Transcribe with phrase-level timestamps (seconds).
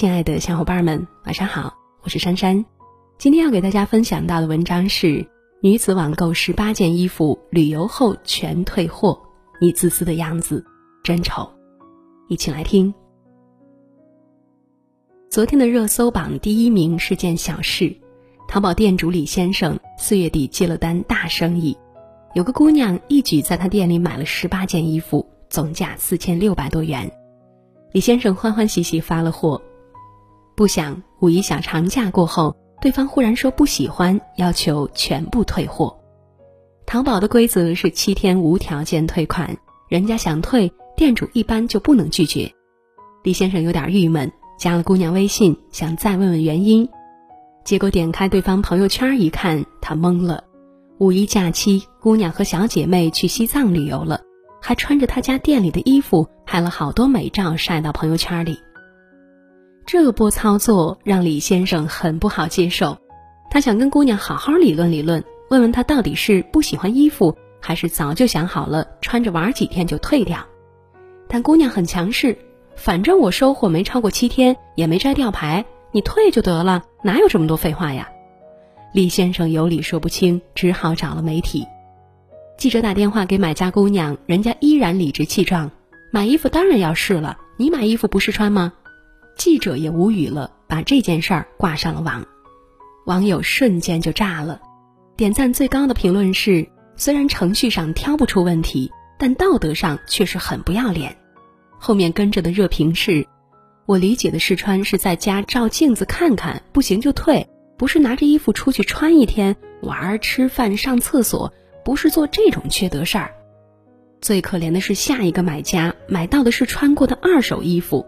[0.00, 2.64] 亲爱的小伙伴们，晚上好，我是珊珊。
[3.18, 5.28] 今天要给大家分享到的文章是：
[5.60, 9.20] 女子网购十八件衣服，旅游后全退货，
[9.60, 10.64] 你自私的样子
[11.04, 11.46] 真丑。
[12.30, 12.94] 一起来听。
[15.28, 17.94] 昨天的热搜榜第一名是件小事，
[18.48, 21.76] 淘宝店主李先生四月底接了单大生意，
[22.32, 27.12] 有个姑娘一举在他店里买了十八件衣服，总价四千六百多元。
[27.92, 29.60] 李先生欢欢喜喜发了货，
[30.60, 35.98] 不想五一小长假过后，对方忽然说不喜欢，要求全部退货。
[36.84, 39.56] 淘宝的规则是七天无条件退款，
[39.88, 42.52] 人家想退，店主一般就不能拒绝。
[43.22, 46.86] 李先生有点郁闷，加了姑娘微信，想再问问原因，
[47.64, 50.44] 结果点开对方朋友圈一看，他懵了。
[50.98, 54.20] 五一假期，姑娘和小姐妹去西藏旅游了。
[54.60, 58.58] 还穿着他家店里的衣服拍了好多美照晒到朋友圈里。
[59.86, 62.96] 这波操作让李先生很不好接受，
[63.50, 70.46] 他想跟姑娘好好理论理论，问问她到底是不喜欢衣服，还是早就想好了穿着玩几天就退掉。
[71.26, 72.38] 但姑娘很强势，
[72.76, 78.08] 反正我收货没超过七天，也没摘吊牌，你退就得了，哪有这么多废话呀？
[78.92, 81.66] 李先生有理说不清，只好找了媒体。
[82.58, 85.70] 记者打电话给买家姑娘，人家依然理直气壮
[86.12, 88.72] ：“买衣服当然要试了，你买衣服不试穿吗？”
[89.40, 92.22] 记者也无语了，把这件事儿挂上了网。
[93.06, 94.60] 网友瞬间就炸了，
[95.16, 101.16] 点赞最高的评论是：“虽然程序上挑不出问题，但道德上却是很不要脸。”
[101.80, 103.26] 后面跟着的热评是
[103.88, 111.50] ：“我理解的试穿是在家照镜子看看，不行就退，不是拿着衣服出去穿一天，玩、吃饭、上厕所。”
[111.82, 113.32] 不是做这种缺德事儿，
[114.20, 118.06] 最可怜的是下一个买家买到的是穿过的二手衣服，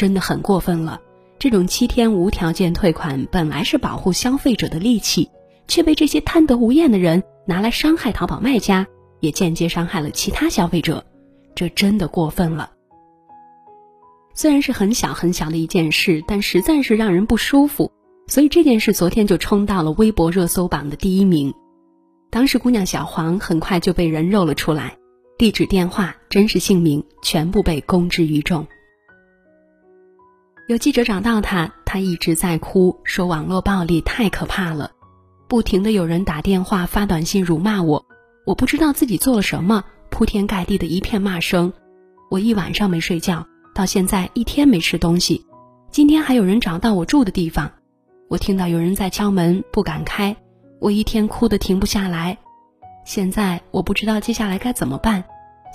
[0.00, 0.98] 真的很过分了。
[1.38, 5.28] 这种七天无条件退款本来是保护消费者的利器，
[5.68, 8.86] 却被这些贪得无厌的人拿来伤害淘宝卖家，
[9.20, 11.04] 也间接伤害了其他消费者，
[11.54, 12.70] 这真的过分了。
[14.32, 17.92] 虽然是很小很小的一件事，但实在是让人不舒服，
[18.26, 21.52] 所以这件事昨天就冲到了微博热搜榜的第一名。
[22.30, 24.96] 当时姑娘小黄很快就被人肉了出来，
[25.36, 28.66] 地址、电话、真实姓名全部被公之于众。
[30.70, 34.92] 有记者找到他，他一直在哭，说网络暴力太可怕了，
[35.48, 38.06] 不停的有人打电话、发短信辱骂我，
[38.46, 41.72] 我不知道自己做了什么，铺天盖地的一片骂声，
[42.30, 43.44] 我一晚上没睡觉，
[43.74, 45.44] 到现在一天没吃东西，
[45.90, 47.72] 今天还有人找到我住的地方，
[48.28, 50.36] 我听到有人在敲门，不敢开。
[50.78, 52.38] 我一天哭得停不下来，
[53.04, 55.24] 现在我不知道接下来该怎么办。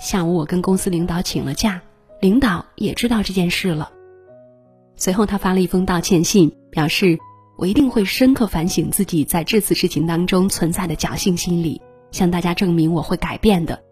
[0.00, 1.82] 下午我跟公司领导请了假，
[2.18, 3.90] 领导也知道这件事了。
[4.96, 7.18] 随后他发了一封道歉信，表示
[7.56, 11.80] 我一定会深刻反省自己在这次事情当中存在的侥幸心理，
[12.10, 13.82] 向大家证明我会改变的。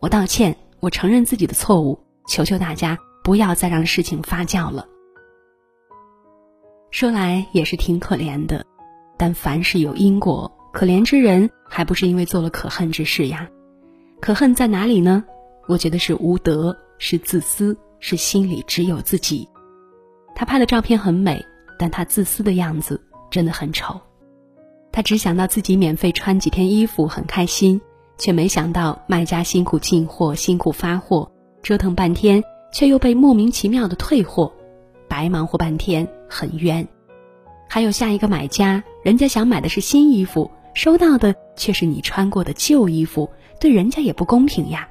[0.00, 4.86] 我道歉，我承认自己的错误，求求大家不要再让事情发酵了。
[6.90, 8.64] 说来也是挺可怜的，
[9.18, 10.50] 但凡事有因果。
[10.72, 13.48] 可怜之人还不是因为做了可恨之事呀？
[14.20, 15.24] 可恨在哪里呢？
[15.68, 19.48] 我觉得是无德，是自私，是心里只有自己。
[20.34, 21.44] 他拍的照片很美，
[21.78, 23.00] 但他自私的样子
[23.30, 24.00] 真的很丑。
[24.92, 27.80] 他只想到自己免费穿几天衣服很开心，
[28.18, 31.30] 却没想到卖家辛苦进货、辛苦发货，
[31.62, 34.52] 折腾半天，却又被莫名其妙的退货，
[35.08, 36.86] 白忙活半天，很冤。
[37.68, 40.50] 还有下一个买家，人家想买的是新衣服。
[40.74, 43.30] 收到的却是你穿过的旧衣服，
[43.60, 44.88] 对人家也不公平呀。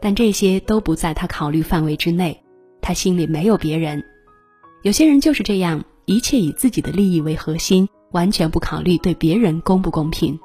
[0.00, 2.42] 但这些都不在他考虑范围之内，
[2.80, 4.02] 他心里没有别人。
[4.86, 10.38] 有些人就是这样，一切以自己的利益为核心，完全不考虑对别人公不公平。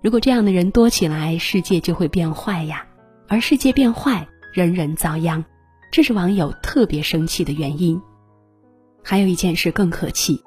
[0.00, 2.86] 如果这样的人多起来，世界就会变坏呀。
[3.26, 5.44] 而世界变坏，人人遭殃，
[5.90, 8.00] 这是网友特别生气的原因。
[9.02, 10.40] 还有一件事更可气。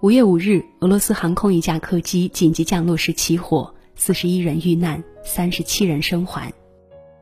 [0.00, 6.50] 五月五日，俄罗斯航空一架客机紧急降落时起火，四十一人遇难，三十七人生还。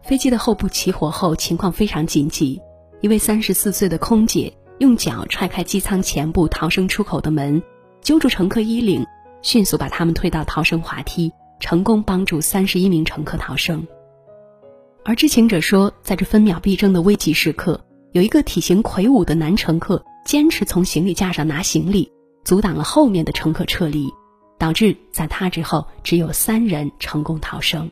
[0.05, 2.61] 飞机的后部起火后，情况非常紧急。
[3.01, 7.63] 一位三十四岁的空姐用脚踹开机舱前部逃生出口的门，
[8.01, 9.05] 揪住乘客衣领，
[9.43, 13.87] 迅速把他们推到逃生滑梯，成功帮助三十一名乘客逃生。
[15.05, 17.81] 而知情者说，在这分秒必争的危急时刻，
[18.13, 22.11] 有一个体型魁梧的男乘客坚持从行李架上拿行李。
[22.45, 24.09] 阻挡了后面的乘客撤离，
[24.59, 27.91] 导致在他之后只有三人成功逃生。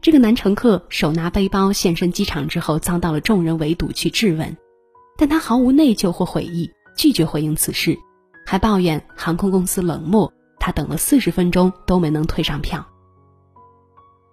[0.00, 4.56] 这个男乘客手拿背包现身机场之后，遭到了众人围堵去质问，
[5.16, 7.96] 但他毫无内疚或悔意，拒绝回应此事，
[8.44, 12.86] 还抱怨航空公司冷漠，他等了四十分钟都没能退上票。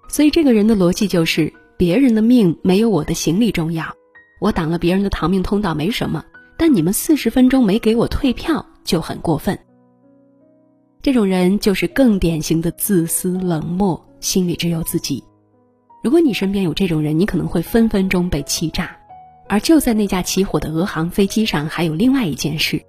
[0.09, 3.85] 所以这个人的逻辑就是：别人的命没有我的行李重要，
[4.39, 6.24] 我挡了别人的逃命通道没什么，
[6.57, 9.57] 但你们四十分钟没给我退票就很过分。
[11.01, 15.24] 这种人就是更典型的自私冷漠，心里只有自己。
[16.03, 18.95] 如果你身边有这种人，你可能会分分钟被气炸。
[19.47, 22.81] 而就在那架起火的俄航飞机上，还有另外一件事：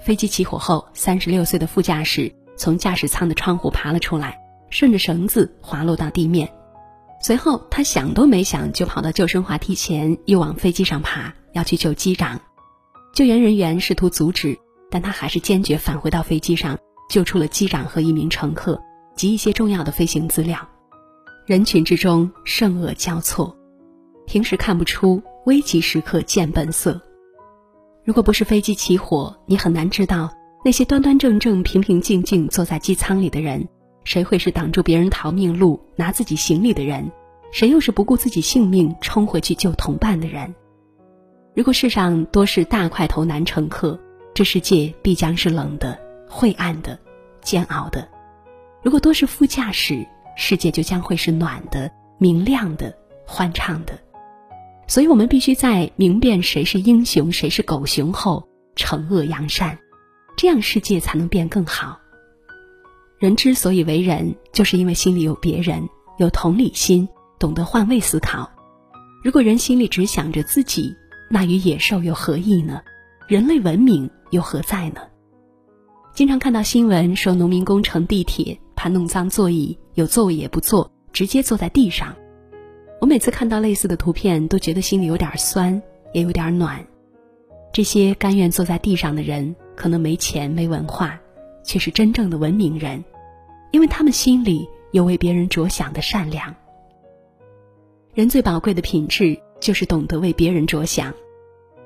[0.00, 4.38] 飞机起火后，三十六岁的副驾驶从驾驶舱的窗户爬了出来，
[4.70, 6.48] 顺着绳子滑落到地面。
[7.22, 12.40] 随后，他想都没想就跑到救生滑梯前，又往飞机上爬，要去救机长。
[13.12, 14.56] 救援人员试图阻止，
[14.90, 16.78] 但他还是坚决返回到飞机上，
[17.10, 18.80] 救出了机长和一名乘客
[19.16, 20.66] 及一些重要的飞行资料。
[21.44, 23.54] 人群之中圣恶交错，
[24.26, 27.00] 平时看不出，危急时刻见本色。
[28.04, 30.30] 如果不是飞机起火，你很难知道
[30.64, 33.66] 那些端端正正、平平静静坐在机舱里的人，
[34.04, 37.10] 谁会是挡住别人逃命路、拿自己行李的人，
[37.52, 40.54] 谁又是不顾自己性命冲回去救同伴的人。
[41.54, 43.98] 如果世上多是大块头男乘客，
[44.34, 45.98] 这世界必将是冷的、
[46.28, 46.98] 晦暗的、
[47.42, 48.06] 煎熬的；
[48.82, 50.06] 如果多是副驾驶，
[50.36, 52.96] 世界就将会是暖的、明亮的、
[53.26, 53.98] 欢畅的，
[54.90, 59.78] 所以我们必须在明辨谁是英雄、谁是狗熊后，惩恶扬善，
[60.36, 61.96] 这样世界才能变更好。
[63.20, 65.88] 人之所以为人，就是因为心里有别人，
[66.18, 67.08] 有同理心，
[67.38, 68.50] 懂得换位思考。
[69.22, 70.92] 如果人心里只想着自己，
[71.30, 72.82] 那与野兽有何异呢？
[73.28, 75.02] 人类文明又何在呢？
[76.16, 78.58] 经常看到新闻说，农民工乘地铁。
[78.74, 82.16] 怕弄脏座椅，有座位也不坐，直接坐在地上。
[83.00, 85.80] 我每次看到类似的图片，都觉得心里有点酸，
[86.12, 86.84] 也有点暖。
[87.72, 91.18] 这些甘愿坐在地上的人，可能没钱没文化，
[91.64, 93.02] 却是真正的文明人，
[93.70, 96.54] 因为他们心里有为别人着想的善良。
[98.12, 101.14] 人最宝贵的品质，就是懂得为别人着想。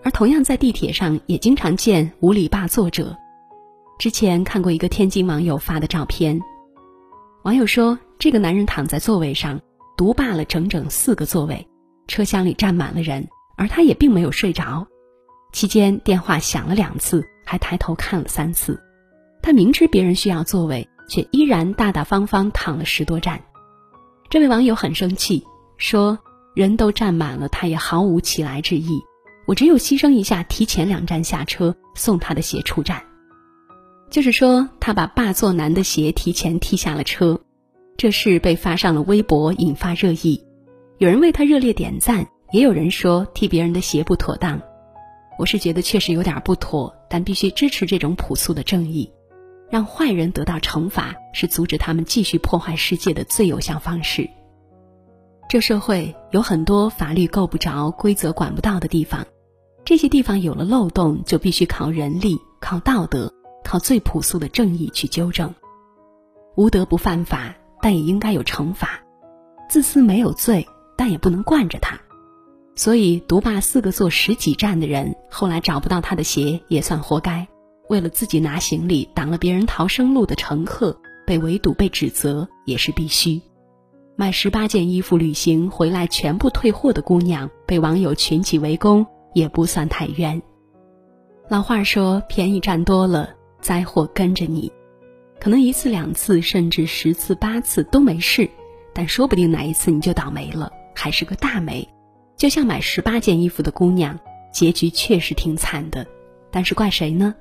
[0.03, 3.17] 而同样在地铁上，也经常见无理霸座者。
[4.01, 6.41] 之前看过一个天津网友发的照片。
[7.45, 9.61] 网友说，这个男人躺在座位上，
[9.97, 11.69] 独霸了整整四个座位，
[12.09, 14.87] 车厢里站满了人，而他也并没有睡着。
[15.53, 18.83] 期间电话响了两次，还抬头看了三次。
[19.41, 23.41] 他明知别人需要座位，却依然大大方方躺了十多站。
[24.29, 25.45] 这位网友很生气，
[25.77, 26.19] 说
[26.57, 29.01] ：“人都站满了，他也毫无起来之意。
[29.47, 33.01] 我只有牺牲一下，提前两站下车，送他的鞋出站。”
[34.11, 37.41] 就是说，他把霸座男的鞋提前踢下了车，
[37.97, 40.43] 这事被发上了微博，引发热议。
[40.99, 44.61] 有人为他热烈点赞，也有人说替别人的鞋不妥当。
[45.39, 49.11] 我是觉得确实有点不妥，但必须支持这种朴素的正义。
[49.71, 54.29] 让坏人得到惩罚，是阻止他们继续破坏世界的最有效方式。
[55.49, 59.27] 这社会有很多法律够不着、规则管不到的地方，
[59.85, 63.33] 这些地方有了漏洞，就必须靠人力、靠道德。
[63.67, 65.53] 靠最朴素的正义去纠正，
[66.55, 68.89] 无德不犯法，但也应该有惩罚；
[69.69, 70.67] 自私没有罪，
[70.97, 72.01] 但也不能惯着他。
[72.75, 77.47] 所以，独霸四个座十几站的人，后来找不到他的鞋也算活该。
[77.91, 83.39] 为了自己拿行李，挡了别人逃生路的乘客，被围堵、被指责也是必须。
[84.17, 90.41] 买十八件衣服旅行回来全部退货的姑娘，被网友群起围攻，也不算太冤。
[91.51, 93.29] 老话说：“便宜占多了。”
[93.61, 94.73] 灾祸跟着你，
[95.45, 98.49] 可能一次两次，甚至十次八次都没事，
[98.95, 101.87] 但说不定哪一次你就倒霉了，还是个大霉。
[102.35, 104.19] 就像买十八件衣服的姑娘，
[104.51, 106.07] 结局确实挺惨的，
[106.51, 107.35] 但是怪谁呢？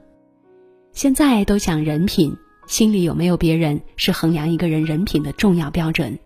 [0.92, 2.36] 现在都讲人品，
[2.68, 6.20] 心里有没有别人是衡量一个人人品的重要标准。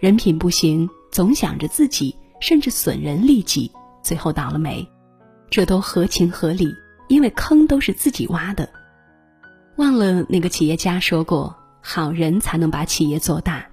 [0.00, 3.70] 人品不行，总想着自己，甚至损人利己，
[4.02, 4.84] 最后倒了霉，
[5.48, 6.74] 这都合情合理，
[7.06, 8.68] 因为坑都是自己挖的。
[9.76, 13.66] 忘了那个企业家说过：“好人才能把企业做大，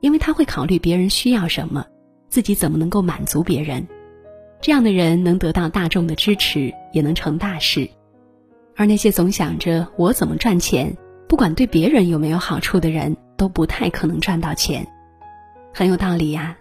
[0.00, 1.84] 因为他会考虑别人需要什么，
[2.28, 3.86] 自己怎么能够满足别人。
[4.60, 7.88] 这样的人能得到大众的支持，也能成大事。
[8.76, 10.94] 而那些总想着我怎么赚钱，
[11.26, 14.86] 不管对别人有没有好处的人，都不太可能赚到钱。
[15.72, 16.56] 很有道理呀，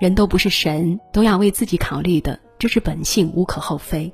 [0.00, 4.12] 人都不是神，都要为自己考虑的，这是本性，无可厚非。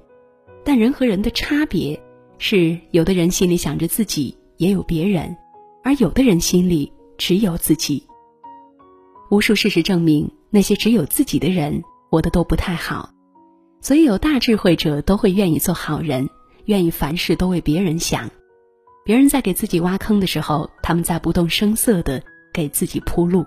[0.62, 1.98] 但人和人的差别。”
[2.38, 5.34] 是有的人心里想着自己，也有别人；
[5.82, 8.06] 而有的人心里只有自己。
[9.30, 13.10] 无数事实证明，那些只有自己的人，活得都不太好。
[13.80, 16.28] 所以，有大智慧者都会愿意做好人，
[16.66, 18.30] 愿意凡事都为别人想。
[19.04, 23.44] 别人在给自己挖坑的时候，他们在不动声色的给自己铺路；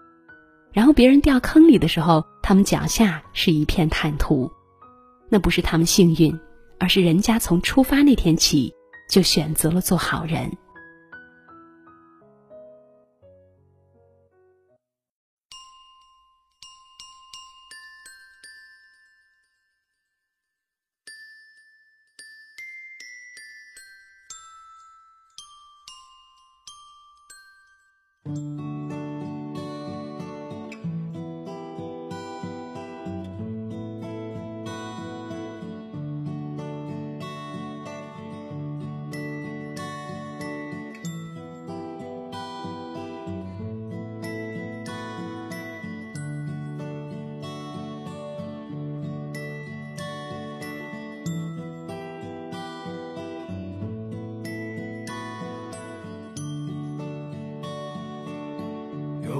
[0.72, 4.50] 然后别人掉坑里的时候，他们脚下是一片坦途。
[5.30, 6.40] 那不是他们幸运，
[6.80, 8.74] 而是人家从出发那天起
[9.10, 10.50] 就选择了做好人。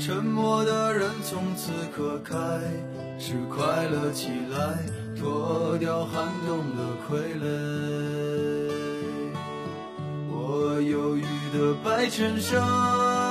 [0.00, 2.34] 沉默的人从此刻开
[3.18, 4.78] 始快乐起来，
[5.14, 7.44] 脱掉寒冬的傀儡。
[10.30, 13.29] 我忧郁的白衬衫。